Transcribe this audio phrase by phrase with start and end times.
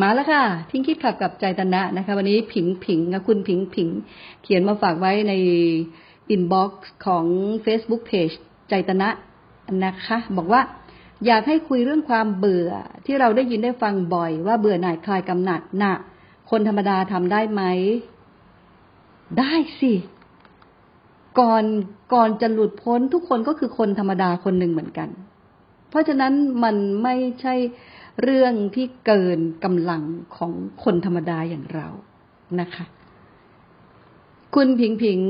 [0.00, 3.88] มาแล้วค่ะ ทิ้งคิดขับกับใจตนะนะคะ วันนี้ผิงผิงนะคุณผิงผิง
[4.42, 5.32] เขียนมาฝากไว้ใน
[6.30, 7.24] inbox ของ
[7.64, 8.34] Facebook Page
[8.68, 9.08] ใจตนะ
[9.84, 10.60] นะคะ บอกว่า
[11.26, 12.70] อยากให้คุยเรื่องความเบื่อ
[13.06, 15.94] ที่เราได้ยินได้ฟังบ่อย ว่าเบื่อหน่ายคลายกำหนัดน่ะ
[16.50, 17.62] คนธรรมดาทำได้ไหม
[19.38, 19.92] ได้สิ
[21.40, 21.64] ก่อน
[22.14, 25.08] ก่อนจะหลุดพ้นทุกคนก็คือคนธรรมดาคนหนึ่งเหมือนกัน
[25.90, 26.32] เพราะฉะนั้น
[26.64, 27.54] มันไม่ใช่
[28.22, 30.02] เรื่องที่เกินกำลัง
[30.36, 30.52] ของ
[30.84, 31.88] คนธรรมดาอย่างเรา
[32.60, 32.84] นะคะ
[34.54, 35.20] คุณผิงผิง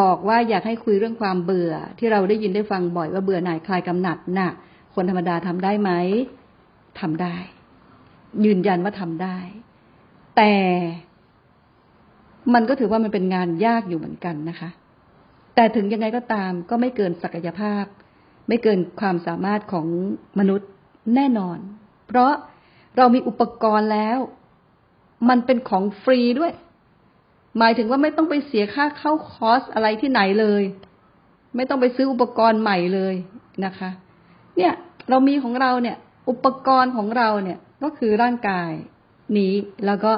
[0.00, 4.52] บอกว่าอยากให้คุยเรื่องความเบื่อ ที่เราได้ยินได้ฟังบ่อยว่าเบื่อหน่ายคลายกำหนัดน่ะ
[4.94, 5.90] คนธรรมดาทำได้ไหม
[7.00, 7.36] ทำได้
[8.44, 9.38] ยืนยันว่าทำได้
[10.36, 10.54] แต่
[12.54, 14.70] มันก็ถือว่ามันเป็นงานยากอยู่เหมือนกันนะคะ
[15.54, 17.84] แต่ถึงยังไงก็ตามก็ไม่เกินศักยภาพ
[18.48, 19.86] ไม่เกินความสามารถของ
[20.38, 20.70] มนุษย์
[21.14, 21.58] แน่นอน
[22.06, 22.32] เพราะ
[22.96, 24.18] เรามีอุปกรณ์แล้ว
[25.28, 26.52] มันเป็นของฟรีด้วย
[27.58, 30.62] หมายถึงว่าไม่ต้องไปเสียค่าเข้าคอร์สอะไรที่ไหนเลย
[31.56, 33.14] ไม่ต้องไปซื้ออุปกรณ์ใหม่เลย
[33.64, 33.90] นะคะ
[34.56, 34.72] เนี่ย
[35.10, 35.96] เรามีของเราเนี่ย
[36.30, 38.70] อุปกรณ์ของเราเนี่ยก็คือร่างกาย
[39.38, 39.52] นี้
[39.86, 40.12] แล้วก็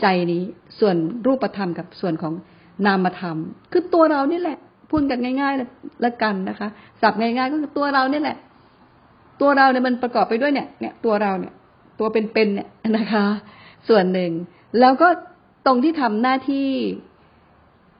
[0.00, 0.42] ใจนี้
[0.78, 2.34] ส่วนรูปธรรมกับส่วนของ
[2.86, 3.38] นามธรรม
[3.72, 4.58] คือตัวเรานี่แหละ
[4.90, 6.68] พูดกันง่าย ๆ แล้วกันนะคะ
[7.00, 8.36] สับง่าย ๆ ก็คือตัวเรานี่แหละ
[9.40, 11.52] ตัวเราเนี่ยมันประกอบไปด้วยเนี่ย เนี่ยตัวเราเนี่ย
[11.98, 12.68] ตัวเป็นๆเนี่ย
[12.98, 13.24] นะคะ
[13.88, 14.32] ส่วนหนึ่ง
[14.80, 15.08] แล้วก็
[15.66, 16.70] ตรงที่ทำหน้าที่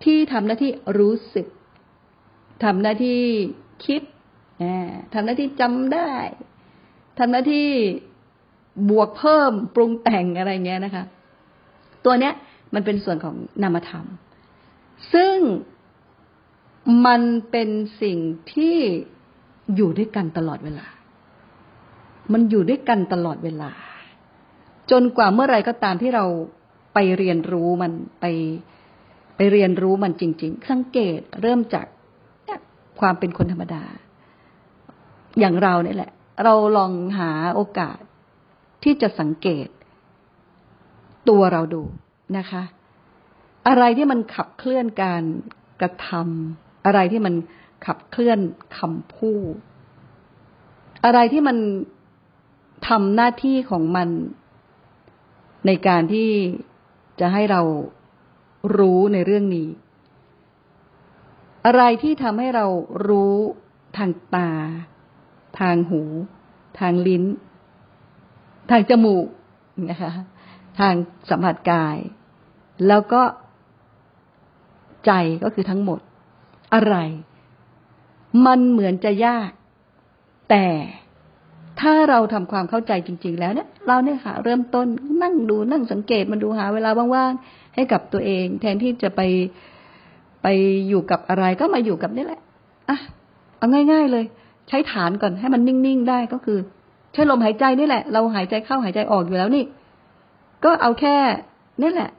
[0.04, 1.46] ที่ทำหน้าที่รู้สึก
[2.64, 3.22] ทำหน้าที่
[3.86, 4.02] คิด
[5.14, 6.12] ทำหน้าที่จำได้
[7.18, 7.68] ทำหน้าที่
[8.90, 11.04] บวกเพิ่มปรุงแต่งอะไรเงี้ยนะคะ
[12.04, 12.34] ตัวเนี้ย
[12.74, 14.04] มันเป็นส่วนของนามธรรม
[15.14, 15.36] ซึ่ง
[17.06, 17.68] มันเป็น
[18.02, 18.18] สิ่ง
[18.52, 18.76] ที่
[19.74, 20.86] อยู่ด้วยกันตลอดเวลา
[22.32, 23.70] มันอยู่ด้วยกันตลอดเวลา
[24.90, 26.24] จนกว่าเมื่อไรก็ตามที่เรา
[26.94, 28.26] ไปเรียนรู้มันไป
[29.36, 31.86] ไปเรียนรู้มันจริง ๆ สังเกตเริ่มจาก
[33.00, 33.84] ความเป็นคนธรรมดา
[35.38, 36.12] อย่างเราเนี่ยแหละ
[36.44, 37.98] เราลองหาโอกาส
[38.84, 39.68] ที่จะสังเกต
[41.28, 41.82] ตัวเราดู
[42.38, 42.62] นะคะ
[43.68, 45.22] อะไรที่มันขับเคลื่อนการ
[45.80, 47.34] กระทำอะไรที่มัน
[47.86, 48.38] ขับเคลื่อน
[48.78, 49.54] คำพูด
[51.04, 51.56] อะไรที่มัน
[52.88, 54.08] ทำหน้าที่ของมัน
[55.66, 56.30] ในการที่
[57.20, 57.62] จะให้เรา
[58.76, 59.68] รู้ในเรื่องนี้
[61.66, 62.66] อะไรที่ทำให้เรา
[63.08, 63.34] รู้
[63.96, 64.50] ทางตา
[65.60, 66.02] ทางหู
[66.80, 67.24] ทางลิ้น
[68.70, 69.26] ทางจมูก
[69.90, 70.12] นะคะ
[70.78, 70.94] ทาง
[71.30, 71.96] สัมผัสกาย
[72.86, 73.22] แล้วก็
[75.06, 76.00] ใจก็คือทั้งหมด
[76.74, 76.96] อะไร
[78.46, 79.50] มันเหมือนจะยาก
[80.50, 80.66] แต่
[81.80, 84.86] ถ้าเราทำความเข้าใจจริง ๆ แล้วเนี่ย เราเนี่ยค่ะ เริ่มต้น
[85.22, 89.20] นั่งดูนั่งสังเกตมันดูหาเวลาว่างๆให้กับตัวเอง แทนที่จะไป
[90.42, 90.46] ไป
[90.88, 92.40] อยู่กับอะไรก็มาอยู่กับนี่แหละ
[92.88, 92.98] อะ
[93.58, 94.24] เอาง่าย ๆ เลย
[94.68, 96.58] ใช้ฐานก่อนให้มันนิ่งๆได้ก็คือ
[97.12, 99.64] ใช้ลมหายใจนี่แหละ เราหายใจเข้าหายใจออกอยู่แล้วนี่
[100.64, 101.16] ก็เอาแค่
[101.82, 102.10] นี่แหละ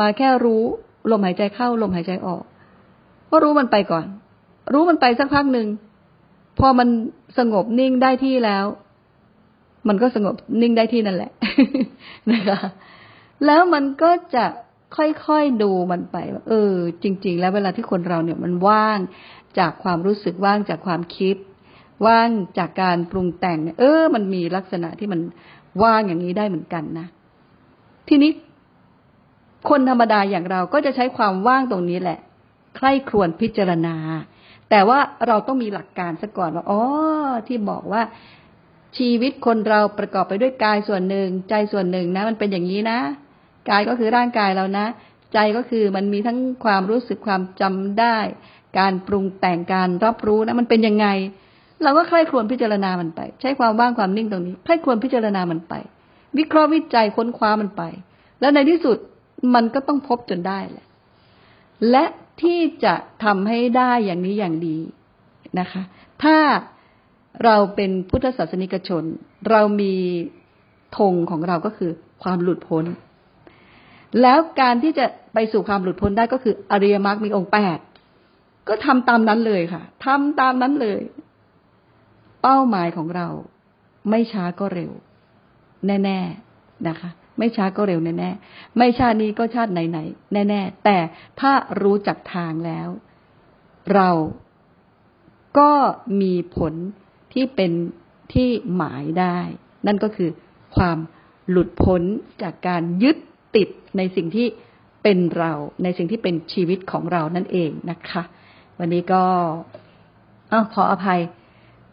[0.00, 0.62] มาแค่รู้
[1.10, 2.42] ลมหายใจเข้าลมหายใจออก
[3.30, 4.06] ก็รู้มันไปก่อน
[4.72, 5.66] รู้มันไปสักพักหนึ่ง
[6.58, 6.88] พอมัน
[7.38, 8.64] สงบนิ่งได้ที่แล้ว
[9.88, 11.32] มันก็สงบนิ่งได้ที่นั่นแหละ
[12.32, 12.58] นะคะ
[13.46, 14.46] แล้วมันก็จะ
[14.96, 16.16] ค่อยๆดูมันไป
[16.48, 18.98] เออ จริง ๆ แล้วเวลาที่คนเราเนี่ยมันว่าง
[19.58, 21.36] จากความรู้สึกว่างจากความคิด
[22.06, 22.28] ว่าง
[22.58, 25.20] จากการปรุงแต่งเออ มันมีลักษณะที่มัน
[25.82, 27.06] ว่างอย่างนี้ได้เหมือนกันนะ
[28.08, 28.30] ทีนี้
[29.68, 32.18] คนธรรมดาอย่างเราก็จะใช้ความว่างตรงนี้แหละ
[32.76, 33.96] ใคร่ครวญพิจารณา
[34.70, 36.80] แต่ว่าเราต้องมีหลักการซะก่อนว่าอ๋อ
[37.46, 38.02] ที่บอกว่า
[38.98, 42.98] ชีวิตคนเราประกอบไปด้วยกายส่วนหนึ่ง ใจส่วนหนึ่งนะ มันเป็นอย่างนี้นะ
[43.70, 44.86] กายก็คือร่างกายเรานะ
[45.34, 48.18] ใจก็คือมันมีทั้งความรู้สึกความจำได้
[48.78, 51.06] การปรุงแต่งการรับรู้นะ มันเป็นยังไง
[51.82, 55.74] เราก็ใคร่ครวญพิจารณามันไป ใช้ความว่างความนิ่งตรงนี้ใคร่ครวญพิจารณามันไป
[56.38, 57.82] วิเคราะห์วิจัยค้นคว้ามันไป
[58.40, 58.96] แล้วในที่สุด
[59.54, 60.86] มันก็ต้องพบจนได้แหละ
[61.90, 62.04] และ
[62.42, 64.76] ที่จะทำให้ได้อย่างนี้อย่างดี
[65.60, 65.82] นะคะ
[66.22, 66.36] ถ้า
[67.44, 69.04] เราเป็นพุทธศาสนิกชน
[69.50, 69.94] เรามี
[70.98, 71.90] ธงของเราก็คือ
[72.22, 72.84] ความหลุดพ้น
[74.22, 77.78] แล้วการที่จะไปสู่ความหลุดพ้นได้ก็คืออริยมรรคมีองค์แปด
[78.68, 81.00] ก็ทำตามนั้นเลยค่ะทำตามนั้นเลย
[82.42, 83.28] เป้าหมายของเรา
[84.10, 84.90] ไม่ช้าก็เร็ว
[85.86, 86.18] แน่
[86.54, 90.98] ๆนะคะ ไม่ช้าก็เร็วแน่ๆไม่ชาตินี้ก็ชาติไหนๆแน่ ๆ แต่
[91.40, 91.52] ถ้า
[91.82, 92.88] รู้จักทางแล้ว
[93.94, 94.10] เรา
[95.58, 95.72] ก็
[96.20, 96.74] มีผล
[97.34, 97.72] ที่เป็น
[98.32, 99.38] ที่หมายได้
[99.86, 100.30] นั่นก็คือ
[100.76, 100.98] ความ
[101.50, 102.02] หลุดพ้น
[102.42, 103.16] จากการยึด
[103.56, 104.46] ติดในสิ่งที่
[105.02, 105.52] เป็นเรา
[105.82, 108.22] ในสิ่งที่เป็นชีวิตของเรานั่นเองนะคะ
[108.78, 109.22] วันนี้ก็
[110.52, 111.20] อ้าวขออภัย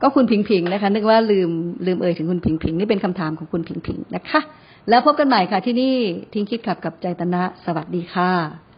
[0.02, 1.52] ก็คุณพิงพิงนะคะ นึกว่าลืม
[1.86, 4.42] ลืมเอ่ยถึงคุณพิงพิงนี่เป็นคำถามของคุณพิงพิงนะคะ
[4.90, 5.96] แล้วพบกันใหม่ค่ะที่นี่
[6.34, 8.71] ทิ้งคิดขับกับใจตนะ สวัสดีค่ะ